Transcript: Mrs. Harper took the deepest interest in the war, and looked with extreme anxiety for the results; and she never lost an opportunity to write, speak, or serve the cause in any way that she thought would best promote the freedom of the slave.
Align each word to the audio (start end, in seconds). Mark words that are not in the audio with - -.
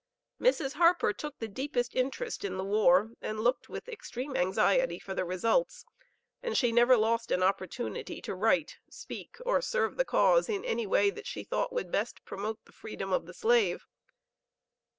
Mrs. 0.41 0.73
Harper 0.73 1.13
took 1.13 1.37
the 1.37 1.47
deepest 1.47 1.93
interest 1.93 2.43
in 2.43 2.57
the 2.57 2.63
war, 2.63 3.11
and 3.21 3.39
looked 3.39 3.69
with 3.69 3.87
extreme 3.87 4.35
anxiety 4.35 4.97
for 4.97 5.13
the 5.13 5.23
results; 5.23 5.85
and 6.41 6.57
she 6.57 6.71
never 6.71 6.97
lost 6.97 7.29
an 7.29 7.43
opportunity 7.43 8.19
to 8.23 8.33
write, 8.33 8.79
speak, 8.89 9.37
or 9.45 9.61
serve 9.61 9.97
the 9.97 10.03
cause 10.03 10.49
in 10.49 10.65
any 10.65 10.87
way 10.87 11.11
that 11.11 11.27
she 11.27 11.43
thought 11.43 11.71
would 11.71 11.91
best 11.91 12.25
promote 12.25 12.65
the 12.65 12.71
freedom 12.71 13.13
of 13.13 13.27
the 13.27 13.33
slave. 13.35 13.85